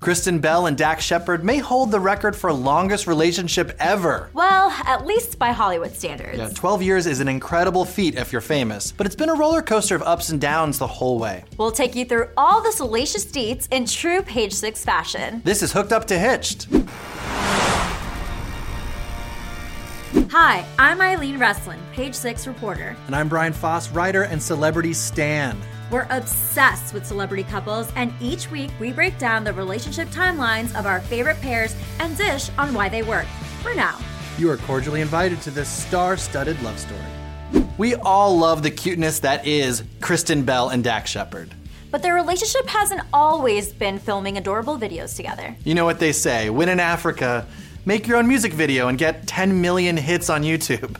Kristen 0.00 0.38
Bell 0.38 0.64
and 0.64 0.78
Dax 0.78 1.04
Shepard 1.04 1.44
may 1.44 1.58
hold 1.58 1.90
the 1.90 2.00
record 2.00 2.34
for 2.34 2.50
longest 2.50 3.06
relationship 3.06 3.76
ever. 3.78 4.30
Well, 4.32 4.70
at 4.86 5.04
least 5.04 5.38
by 5.38 5.52
Hollywood 5.52 5.94
standards. 5.94 6.38
Yeah, 6.38 6.48
12 6.54 6.82
years 6.82 7.06
is 7.06 7.20
an 7.20 7.28
incredible 7.28 7.84
feat 7.84 8.14
if 8.14 8.32
you're 8.32 8.40
famous, 8.40 8.92
but 8.92 9.06
it's 9.06 9.14
been 9.14 9.28
a 9.28 9.34
roller 9.34 9.60
coaster 9.60 9.94
of 9.94 10.02
ups 10.02 10.30
and 10.30 10.40
downs 10.40 10.78
the 10.78 10.86
whole 10.86 11.18
way. 11.18 11.44
We'll 11.58 11.70
take 11.70 11.94
you 11.94 12.06
through 12.06 12.30
all 12.38 12.62
the 12.62 12.72
salacious 12.72 13.26
deets 13.26 13.68
in 13.70 13.84
true 13.84 14.22
Page 14.22 14.54
Six 14.54 14.82
fashion. 14.82 15.42
This 15.44 15.62
is 15.62 15.70
Hooked 15.70 15.92
Up 15.92 16.06
to 16.06 16.18
Hitched. 16.18 16.66
Hi, 20.30 20.64
I'm 20.78 21.02
Eileen 21.02 21.38
Reslen, 21.38 21.78
Page 21.92 22.14
Six 22.14 22.46
reporter. 22.46 22.96
And 23.06 23.14
I'm 23.14 23.28
Brian 23.28 23.52
Faas, 23.52 23.90
writer 23.90 24.22
and 24.22 24.42
celebrity 24.42 24.94
stan. 24.94 25.58
We're 25.90 26.06
obsessed 26.10 26.94
with 26.94 27.04
celebrity 27.04 27.42
couples, 27.42 27.90
and 27.96 28.12
each 28.20 28.48
week 28.50 28.70
we 28.78 28.92
break 28.92 29.18
down 29.18 29.42
the 29.42 29.52
relationship 29.52 30.08
timelines 30.08 30.78
of 30.78 30.86
our 30.86 31.00
favorite 31.00 31.40
pairs 31.40 31.74
and 31.98 32.16
dish 32.16 32.48
on 32.58 32.72
why 32.72 32.88
they 32.88 33.02
work. 33.02 33.26
For 33.62 33.74
now. 33.74 33.98
You 34.38 34.50
are 34.50 34.56
cordially 34.56 35.00
invited 35.00 35.42
to 35.42 35.50
this 35.50 35.68
star 35.68 36.16
studded 36.16 36.62
love 36.62 36.78
story. 36.78 37.66
We 37.76 37.96
all 37.96 38.38
love 38.38 38.62
the 38.62 38.70
cuteness 38.70 39.18
that 39.20 39.44
is 39.46 39.82
Kristen 40.00 40.44
Bell 40.44 40.68
and 40.68 40.84
Dax 40.84 41.10
Shepard. 41.10 41.52
But 41.90 42.02
their 42.02 42.14
relationship 42.14 42.68
hasn't 42.68 43.00
always 43.12 43.72
been 43.72 43.98
filming 43.98 44.38
adorable 44.38 44.78
videos 44.78 45.16
together. 45.16 45.56
You 45.64 45.74
know 45.74 45.84
what 45.84 45.98
they 45.98 46.12
say 46.12 46.50
win 46.50 46.68
in 46.68 46.78
Africa, 46.78 47.46
make 47.84 48.06
your 48.06 48.18
own 48.18 48.28
music 48.28 48.52
video, 48.52 48.86
and 48.86 48.96
get 48.96 49.26
10 49.26 49.60
million 49.60 49.96
hits 49.96 50.30
on 50.30 50.44
YouTube. 50.44 50.96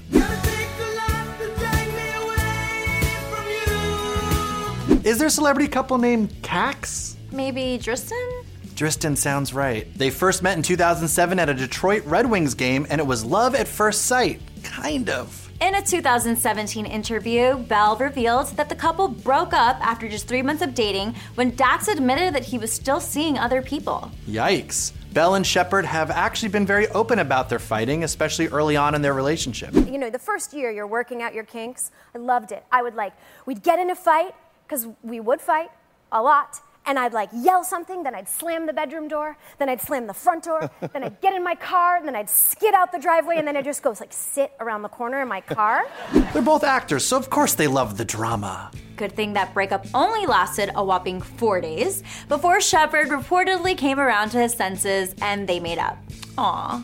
Is 5.10 5.19
there 5.19 5.27
a 5.27 5.30
celebrity 5.30 5.66
couple 5.66 5.98
named 5.98 6.30
Cax? 6.41 7.16
Maybe 7.32 7.77
Dristan? 7.78 8.45
Dristan 8.77 9.16
sounds 9.16 9.52
right. 9.52 9.92
They 9.98 10.09
first 10.09 10.41
met 10.41 10.56
in 10.56 10.62
2007 10.62 11.41
at 11.41 11.48
a 11.48 11.55
Detroit 11.55 12.05
Red 12.05 12.30
Wings 12.30 12.55
game, 12.55 12.86
and 12.89 13.00
it 13.00 13.05
was 13.08 13.25
love 13.25 13.56
at 13.56 13.67
first 13.67 14.02
sight. 14.02 14.41
Kind 14.62 15.11
of. 15.11 15.50
In 15.61 15.75
a 15.75 15.83
2017 15.83 16.86
interview, 16.86 17.56
Bell 17.56 17.97
revealed 17.97 18.56
that 18.56 18.69
the 18.69 18.77
couple 18.77 19.08
broke 19.08 19.52
up 19.52 19.84
after 19.84 20.08
just 20.08 20.28
three 20.28 20.42
months 20.42 20.62
of 20.62 20.77
dating 20.77 21.17
when 21.34 21.56
Dax 21.56 21.89
admitted 21.89 22.33
that 22.36 22.45
he 22.45 22.56
was 22.56 22.72
still 22.72 23.00
seeing 23.00 23.36
other 23.36 23.62
people. 23.62 24.12
Yikes. 24.28 24.92
Bell 25.12 25.34
and 25.34 25.45
Shepard 25.45 25.86
have 25.86 26.12
actually 26.12 26.50
been 26.50 26.67
very 26.67 26.86
open 26.91 27.19
about 27.19 27.48
their 27.48 27.58
fighting, 27.58 28.05
especially 28.05 28.47
early 28.47 28.77
on 28.77 28.95
in 28.95 29.02
their 29.02 29.14
relationship. 29.14 29.74
You 29.74 29.98
know, 29.98 30.08
the 30.08 30.20
first 30.20 30.52
year 30.52 30.70
you're 30.70 30.86
working 30.86 31.20
out 31.20 31.34
your 31.34 31.42
kinks, 31.42 31.91
I 32.14 32.19
loved 32.19 32.52
it. 32.52 32.64
I 32.70 32.80
would 32.80 32.95
like, 32.95 33.12
we'd 33.45 33.64
get 33.64 33.80
in 33.80 33.91
a 33.91 33.97
fight, 33.97 34.36
because 34.71 34.87
we 35.03 35.19
would 35.19 35.41
fight 35.41 35.71
a 36.13 36.23
lot. 36.23 36.61
And 36.87 36.99
I'd 36.99 37.13
like 37.13 37.29
yell 37.33 37.63
something, 37.63 38.05
then 38.05 38.15
I'd 38.15 38.29
slam 38.29 38.67
the 38.67 38.73
bedroom 38.73 39.07
door, 39.07 39.37
then 39.59 39.69
I'd 39.69 39.83
slam 39.83 40.07
the 40.07 40.15
front 40.15 40.45
door, 40.45 40.71
then 40.93 41.05
I'd 41.05 41.21
get 41.21 41.35
in 41.35 41.45
my 41.45 41.55
car, 41.55 41.97
and 41.97 42.07
then 42.07 42.17
I'd 42.17 42.31
skid 42.31 42.73
out 42.73 42.91
the 42.91 42.98
driveway, 42.98 43.37
and 43.37 43.47
then 43.47 43.57
I'd 43.57 43.65
just 43.65 43.83
go 43.83 43.95
like 44.01 44.13
sit 44.13 44.53
around 44.61 44.83
the 44.83 44.89
corner 44.89 45.21
in 45.21 45.29
my 45.29 45.43
car. 45.43 45.87
They're 46.33 46.41
both 46.41 46.65
actors, 46.65 47.05
so 47.05 47.17
of 47.19 47.29
course 47.29 47.55
they 47.55 47.67
love 47.67 47.98
the 47.98 48.05
drama. 48.05 48.71
Good 48.97 49.13
thing 49.13 49.35
that 49.35 49.53
breakup 49.53 49.87
only 49.93 50.27
lasted 50.27 50.71
a 50.75 50.83
whopping 50.83 51.21
four 51.21 51.61
days 51.61 52.03
before 52.29 52.61
Shepard 52.61 53.09
reportedly 53.09 53.77
came 53.77 54.01
around 54.01 54.31
to 54.31 54.39
his 54.39 54.55
senses 54.55 55.15
and 55.21 55.48
they 55.48 55.61
made 55.61 55.79
up. 55.79 55.98
Aww. 56.37 56.83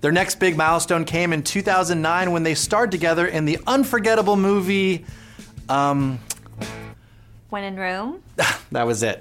Their 0.00 0.12
next 0.12 0.36
big 0.36 0.56
milestone 0.56 1.04
came 1.04 1.32
in 1.32 1.42
2009 1.42 2.30
when 2.30 2.42
they 2.42 2.54
starred 2.54 2.90
together 2.90 3.26
in 3.26 3.44
the 3.44 3.58
unforgettable 3.66 4.36
movie, 4.36 5.04
um, 5.68 6.20
when 7.50 7.64
in 7.64 7.76
Rome? 7.76 8.22
that 8.72 8.86
was 8.86 9.02
it. 9.02 9.20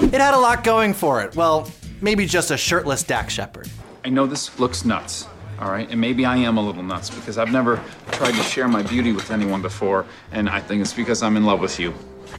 It 0.00 0.20
had 0.20 0.34
a 0.34 0.38
lot 0.38 0.64
going 0.64 0.94
for 0.94 1.22
it. 1.22 1.36
Well, 1.36 1.70
maybe 2.00 2.26
just 2.26 2.50
a 2.50 2.56
shirtless 2.56 3.02
Dax 3.02 3.34
Shepard. 3.34 3.68
I 4.04 4.08
know 4.08 4.26
this 4.26 4.58
looks 4.58 4.84
nuts, 4.84 5.28
all 5.60 5.70
right? 5.70 5.88
And 5.90 6.00
maybe 6.00 6.24
I 6.24 6.36
am 6.36 6.56
a 6.56 6.60
little 6.62 6.82
nuts 6.82 7.10
because 7.10 7.38
I've 7.38 7.52
never 7.52 7.80
tried 8.10 8.32
to 8.32 8.42
share 8.42 8.68
my 8.68 8.82
beauty 8.82 9.12
with 9.12 9.30
anyone 9.30 9.62
before, 9.62 10.06
and 10.32 10.48
I 10.48 10.60
think 10.60 10.80
it's 10.80 10.92
because 10.92 11.22
I'm 11.22 11.36
in 11.36 11.44
love 11.44 11.60
with 11.60 11.78
you. 11.78 11.94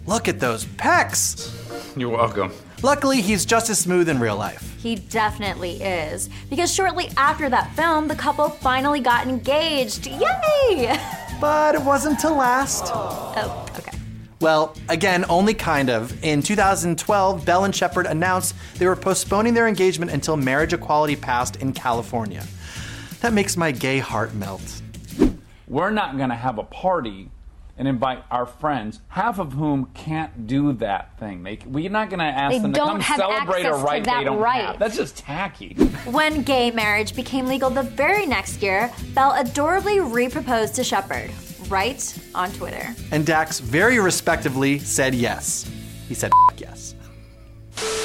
Look 0.06 0.28
at 0.28 0.40
those 0.40 0.66
pecs! 0.66 1.52
You're 1.96 2.10
welcome. 2.10 2.52
Luckily, 2.82 3.22
he's 3.22 3.46
just 3.46 3.70
as 3.70 3.80
smooth 3.80 4.10
in 4.10 4.20
real 4.20 4.36
life. 4.36 4.76
He 4.78 4.96
definitely 4.96 5.82
is. 5.82 6.30
Because 6.50 6.74
shortly 6.74 7.10
after 7.16 7.50
that 7.50 7.74
film, 7.76 8.10
the 8.10 8.16
couple 8.16 8.50
finally 8.50 9.00
got 9.00 9.26
engaged. 9.28 10.06
Yay! 10.06 11.00
But 11.40 11.76
it 11.76 11.82
wasn't 11.82 12.20
to 12.20 12.30
last. 12.30 12.86
Oh, 12.88 13.66
okay. 13.78 13.98
Well, 14.40 14.76
again, 14.90 15.26
only 15.30 15.54
kind 15.54 15.90
of. 15.90 16.24
In 16.24 16.42
2012, 16.42 17.46
Bell 17.46 17.64
and 17.64 17.76
Shepard 17.76 18.06
announced 18.06 18.56
they 18.76 18.86
were 18.86 18.96
postponing 18.96 19.54
their 19.54 19.68
engagement 19.68 20.12
until 20.12 20.36
marriage 20.38 20.74
equality 20.74 21.16
passed 21.16 21.58
in 21.58 21.74
California. 21.74 22.44
That 23.22 23.34
makes 23.34 23.56
my 23.56 23.72
gay 23.72 24.00
heart 24.00 24.34
melt. 24.34 24.82
We're 25.68 25.92
not 25.92 26.18
going 26.18 26.30
to 26.30 26.36
have 26.36 26.58
a 26.60 26.64
party 26.64 27.30
and 27.78 27.88
invite 27.88 28.24
our 28.30 28.46
friends, 28.46 29.00
half 29.08 29.40
of 29.40 29.54
whom 29.54 29.86
can't 29.94 30.46
do 30.46 30.74
that 30.74 31.18
thing. 31.20 31.44
They, 31.44 31.60
we're 31.66 31.90
not 31.90 32.10
going 32.10 32.20
to 32.20 32.26
ask 32.26 32.54
They 32.54 32.60
them 32.60 32.74
to 32.74 32.80
come 32.80 33.02
celebrate 33.02 33.66
a 33.66 33.74
right 33.74 34.04
they 34.04 34.24
don't 34.24 34.40
right. 34.40 34.66
have. 34.66 34.80
That's 34.80 34.96
just 34.96 35.18
tacky. 35.18 35.74
When 36.06 36.44
gay 36.44 36.72
marriage 36.72 37.16
became 37.16 37.48
legal 37.48 37.70
the 37.70 37.84
very 37.84 38.26
next 38.26 38.62
year, 38.62 38.92
Bell 39.16 39.34
adorably 39.38 40.00
re-proposed 40.00 40.76
to 40.76 40.84
Shepard, 40.84 41.32
right 41.68 42.18
on 42.36 42.52
Twitter. 42.52 42.96
And 43.12 43.26
Dax 43.26 43.60
very 43.60 44.00
respectively 44.00 44.78
said 44.80 45.16
yes. 45.16 45.70
He 46.08 46.14
said 46.14 46.32
yes. 46.58 46.94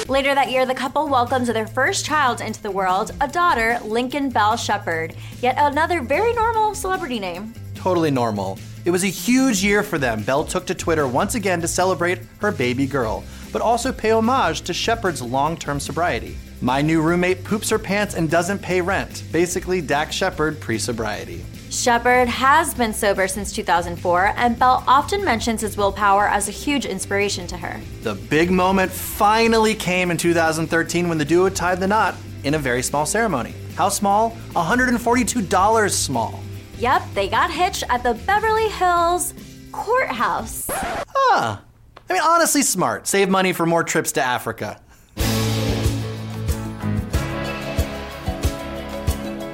Later 0.07 0.33
that 0.33 0.49
year, 0.49 0.65
the 0.65 0.73
couple 0.73 1.07
welcomed 1.07 1.45
their 1.45 1.67
first 1.67 2.03
child 2.03 2.41
into 2.41 2.59
the 2.63 2.71
world, 2.71 3.11
a 3.21 3.27
daughter, 3.27 3.79
Lincoln 3.83 4.29
Bell 4.29 4.57
Shepard, 4.57 5.15
yet 5.41 5.55
another 5.59 6.01
very 6.01 6.33
normal 6.33 6.73
celebrity 6.73 7.19
name. 7.19 7.53
Totally 7.75 8.09
normal. 8.09 8.57
It 8.85 8.91
was 8.91 9.03
a 9.03 9.07
huge 9.07 9.63
year 9.63 9.83
for 9.83 9.97
them. 9.97 10.23
Bell 10.23 10.45
took 10.45 10.65
to 10.67 10.75
Twitter 10.75 11.07
once 11.07 11.35
again 11.35 11.59
to 11.61 11.67
celebrate 11.67 12.19
her 12.39 12.51
baby 12.51 12.87
girl, 12.87 13.23
but 13.51 13.61
also 13.61 13.91
pay 13.91 14.11
homage 14.11 14.61
to 14.61 14.73
Shepard's 14.73 15.21
long 15.21 15.57
term 15.57 15.79
sobriety. 15.79 16.37
My 16.61 16.81
new 16.81 17.01
roommate 17.01 17.43
poops 17.43 17.69
her 17.69 17.79
pants 17.79 18.15
and 18.15 18.29
doesn't 18.29 18.59
pay 18.59 18.79
rent. 18.81 19.23
Basically, 19.31 19.81
Dax 19.81 20.15
Shepard 20.15 20.59
pre 20.61 20.77
sobriety. 20.77 21.43
Shepard 21.69 22.27
has 22.27 22.73
been 22.73 22.93
sober 22.93 23.27
since 23.27 23.51
2004, 23.51 24.33
and 24.37 24.57
Bell 24.57 24.83
often 24.87 25.23
mentions 25.23 25.61
his 25.61 25.77
willpower 25.77 26.27
as 26.27 26.47
a 26.47 26.51
huge 26.51 26.85
inspiration 26.85 27.45
to 27.47 27.57
her. 27.57 27.79
The 28.01 28.15
big 28.15 28.49
moment 28.49 28.91
finally 28.91 29.75
came 29.75 30.09
in 30.09 30.17
2013 30.17 31.07
when 31.07 31.17
the 31.17 31.25
duo 31.25 31.49
tied 31.49 31.79
the 31.79 31.87
knot 31.87 32.15
in 32.43 32.55
a 32.55 32.59
very 32.59 32.81
small 32.81 33.05
ceremony. 33.05 33.53
How 33.75 33.89
small? 33.89 34.31
$142 34.53 35.91
small. 35.91 36.39
Yep, 36.79 37.03
they 37.13 37.27
got 37.27 37.51
hitched 37.51 37.83
at 37.89 38.03
the 38.03 38.13
Beverly 38.25 38.69
Hills 38.69 39.33
courthouse. 39.73 40.69
Huh. 40.69 41.57
I 42.09 42.13
mean, 42.13 42.21
honestly, 42.23 42.61
smart. 42.61 43.05
Save 43.05 43.29
money 43.29 43.51
for 43.51 43.65
more 43.65 43.83
trips 43.83 44.13
to 44.13 44.21
Africa. 44.21 44.79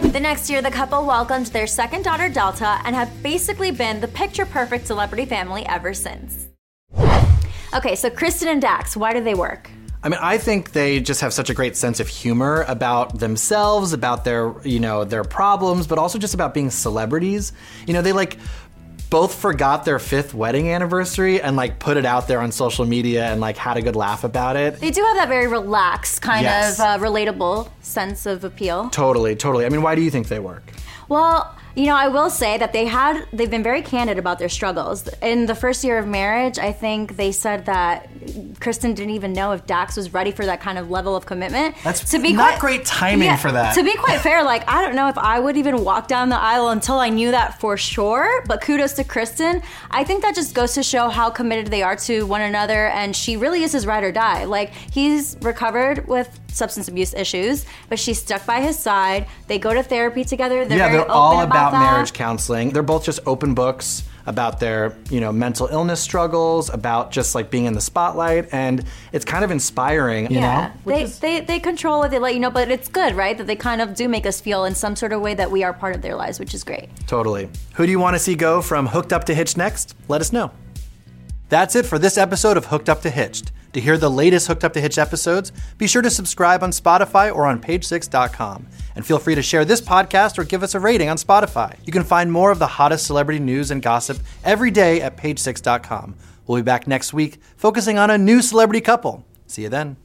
The 0.01 0.19
next 0.21 0.49
year, 0.49 0.61
the 0.61 0.71
couple 0.71 1.05
welcomed 1.05 1.47
their 1.47 1.67
second 1.67 2.03
daughter, 2.03 2.29
Delta, 2.29 2.79
and 2.85 2.95
have 2.95 3.11
basically 3.21 3.71
been 3.71 3.99
the 3.99 4.07
picture 4.07 4.45
perfect 4.45 4.87
celebrity 4.87 5.25
family 5.25 5.65
ever 5.65 5.93
since. 5.93 6.47
Okay, 7.73 7.95
so 7.95 8.09
Kristen 8.09 8.47
and 8.49 8.61
Dax, 8.61 8.95
why 8.95 9.13
do 9.13 9.19
they 9.19 9.33
work? 9.33 9.69
I 10.05 10.09
mean, 10.09 10.19
I 10.21 10.37
think 10.37 10.71
they 10.71 10.99
just 10.99 11.21
have 11.21 11.33
such 11.33 11.49
a 11.49 11.55
great 11.55 11.75
sense 11.75 11.99
of 11.99 12.07
humor 12.07 12.63
about 12.67 13.17
themselves, 13.17 13.91
about 13.91 14.23
their, 14.23 14.53
you 14.63 14.79
know, 14.79 15.03
their 15.03 15.23
problems, 15.23 15.87
but 15.87 15.97
also 15.97 16.19
just 16.19 16.35
about 16.35 16.53
being 16.53 16.69
celebrities. 16.69 17.53
You 17.87 17.93
know, 17.93 18.03
they 18.03 18.13
like 18.13 18.37
both 19.09 19.33
forgot 19.33 19.83
their 19.83 19.97
fifth 19.97 20.35
wedding 20.35 20.69
anniversary 20.69 21.41
and 21.41 21.55
like 21.55 21.79
put 21.79 21.97
it 21.97 22.05
out 22.05 22.27
there 22.27 22.39
on 22.39 22.51
social 22.51 22.85
media 22.85 23.25
and 23.31 23.41
like 23.41 23.57
had 23.57 23.77
a 23.77 23.81
good 23.81 23.95
laugh 23.95 24.23
about 24.23 24.57
it. 24.57 24.79
They 24.79 24.91
do 24.91 25.01
have 25.01 25.15
that 25.15 25.27
very 25.27 25.47
relaxed, 25.47 26.21
kind 26.21 26.43
Yes. 26.43 26.79
of 26.79 26.85
uh, 26.85 26.97
relatable 27.03 27.71
sense 27.81 28.27
of 28.27 28.43
appeal. 28.43 28.89
Totally, 28.91 29.35
totally. 29.35 29.65
I 29.65 29.69
mean, 29.69 29.81
why 29.81 29.95
do 29.95 30.01
you 30.01 30.11
think 30.11 30.27
they 30.27 30.39
work? 30.39 30.69
Well, 31.09 31.51
you 31.75 31.87
know, 31.87 31.95
I 31.95 32.07
will 32.07 32.29
say 32.29 32.57
that 32.57 32.71
they 32.71 32.85
had 32.85 33.25
they've 33.33 33.51
been 33.51 33.63
very 33.63 33.81
candid 33.81 34.17
about 34.17 34.39
their 34.39 34.49
struggles. 34.49 35.07
In 35.21 35.45
the 35.45 35.55
first 35.55 35.83
year 35.83 35.97
of 35.97 36.07
marriage, 36.07 36.57
I 36.57 36.71
think 36.71 37.17
they 37.17 37.31
said 37.33 37.65
that 37.65 38.07
Kristen 38.61 38.93
didn't 38.93 39.13
even 39.13 39.33
know 39.33 39.51
if 39.51 39.65
Dax 39.65 39.97
was 39.97 40.13
ready 40.13 40.31
for 40.31 40.45
that 40.45 40.61
kind 40.61 40.77
of 40.77 40.89
level 40.89 41.15
of 41.15 41.25
commitment. 41.25 41.75
That's 41.83 42.13
not 42.13 42.59
great 42.59 42.85
timing 42.85 43.35
for 43.37 43.51
that. 43.51 43.75
To 43.75 43.83
be 43.83 43.93
quite 43.95 44.21
fair, 44.21 44.43
like 44.43 44.67
I 44.69 44.81
don't 44.81 44.95
know 44.95 45.09
if 45.09 45.17
I 45.17 45.39
would 45.39 45.57
even 45.57 45.83
walk 45.83 46.07
down 46.07 46.29
the 46.29 46.39
aisle 46.39 46.69
until 46.69 46.95
I 46.95 47.09
knew 47.09 47.31
that 47.31 47.59
for 47.59 47.75
sure. 47.75 48.43
But 48.47 48.61
kudos 48.61 48.93
to 48.93 49.03
Kristen. 49.03 49.61
I 49.91 50.03
think 50.05 50.21
that 50.21 50.33
just 50.33 50.55
goes 50.55 50.73
to 50.75 50.83
show 50.83 51.09
how 51.09 51.29
committed 51.29 51.67
they 51.67 51.83
are 51.83 51.97
to 51.97 52.25
one 52.25 52.41
another, 52.41 52.87
and 52.87 53.13
she 53.15 53.35
really 53.35 53.63
is 53.63 53.73
his 53.73 53.85
ride 53.85 54.03
or 54.03 54.11
die. 54.13 54.45
Like 54.45 54.71
he's 54.71 55.35
recovered 55.41 56.07
with 56.07 56.39
substance 56.55 56.87
abuse 56.87 57.13
issues, 57.13 57.65
but 57.89 57.99
she's 57.99 58.19
stuck 58.19 58.45
by 58.45 58.61
his 58.61 58.79
side. 58.79 59.27
They 59.47 59.59
go 59.59 59.73
to 59.73 59.83
therapy 59.83 60.23
together. 60.23 60.65
They're 60.65 60.77
yeah, 60.77 60.87
very 60.89 60.99
they're 60.99 61.11
all 61.11 61.39
open 61.39 61.49
about, 61.69 61.79
that. 61.79 61.91
marriage 61.93 62.13
counseling. 62.13 62.71
They're 62.71 62.83
both 62.83 63.05
just 63.05 63.19
open 63.25 63.53
books 63.53 64.03
about 64.27 64.59
their, 64.59 64.97
you 65.11 65.19
know, 65.19 65.31
mental 65.31 65.67
illness 65.67 65.99
struggles, 65.99 66.69
about 66.73 67.11
just 67.11 67.35
like 67.35 67.51
being 67.51 67.65
in 67.65 67.73
the 67.73 67.81
spotlight, 67.81 68.49
and 68.51 68.83
it's 69.11 69.23
kind 69.23 69.43
of 69.45 69.51
inspiring, 69.51 70.31
you 70.31 70.39
Yeah, 70.39 70.71
know? 70.85 70.93
they, 70.93 71.03
they 71.05 71.39
they 71.41 71.59
control 71.59 72.01
it. 72.03 72.09
They 72.09 72.17
let 72.17 72.33
you 72.33 72.39
know, 72.39 72.49
but 72.49 72.71
it's 72.71 72.87
good, 72.87 73.13
right? 73.15 73.37
That 73.37 73.45
they 73.45 73.55
kind 73.55 73.81
of 73.81 73.93
do 73.95 74.09
make 74.09 74.25
us 74.25 74.41
feel 74.41 74.65
in 74.65 74.73
some 74.73 74.95
sort 74.95 75.13
of 75.13 75.21
way 75.21 75.35
that 75.35 75.51
we 75.51 75.63
are 75.63 75.73
part 75.73 75.95
of 75.95 76.01
their 76.01 76.15
lives, 76.15 76.39
which 76.39 76.55
is 76.55 76.63
great. 76.63 76.89
Totally. 77.05 77.49
Who 77.75 77.85
do 77.85 77.91
you 77.91 77.99
want 77.99 78.15
to 78.15 78.19
see 78.19 78.33
go 78.35 78.63
from 78.63 78.87
Hooked 78.87 79.13
Up 79.13 79.25
to 79.25 79.35
Hitched 79.35 79.57
next? 79.57 79.95
Let 80.07 80.21
us 80.21 80.33
know. 80.33 80.49
That's 81.49 81.75
it 81.75 81.85
for 81.85 81.99
this 81.99 82.17
episode 82.17 82.57
of 82.57 82.65
Hooked 82.65 82.89
Up 82.89 83.01
to 83.03 83.11
Hitched. 83.11 83.51
To 83.75 83.81
hear 83.81 83.97
the 83.97 84.09
latest 84.09 84.47
Hooked 84.47 84.63
Up 84.63 84.71
to 84.71 84.79
Hitch 84.79 84.97
episodes, 84.97 85.51
be 85.77 85.85
sure 85.85 86.01
to 86.01 86.09
subscribe 86.09 86.63
on 86.63 86.71
Spotify 86.71 87.29
or 87.35 87.45
on 87.45 87.61
page6.com. 87.61 88.67
And 88.95 89.05
feel 89.05 89.19
free 89.19 89.35
to 89.35 89.41
share 89.41 89.65
this 89.65 89.81
podcast 89.81 90.37
or 90.37 90.45
give 90.45 90.63
us 90.63 90.75
a 90.75 90.79
rating 90.79 91.09
on 91.09 91.17
Spotify. 91.17 91.75
You 91.83 91.91
can 91.91 92.05
find 92.05 92.31
more 92.31 92.51
of 92.51 92.59
the 92.59 92.67
hottest 92.67 93.05
celebrity 93.05 93.41
news 93.41 93.71
and 93.71 93.81
gossip 93.81 94.19
every 94.45 94.71
day 94.71 95.01
at 95.01 95.17
page6.com. 95.17 96.15
We'll 96.47 96.59
be 96.59 96.63
back 96.63 96.87
next 96.87 97.11
week 97.11 97.41
focusing 97.57 97.97
on 97.97 98.09
a 98.09 98.17
new 98.17 98.41
celebrity 98.41 98.79
couple. 98.79 99.25
See 99.45 99.63
you 99.63 99.69
then. 99.69 99.97